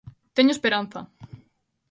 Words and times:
Teño 0.35 0.51
esperanza. 0.53 0.99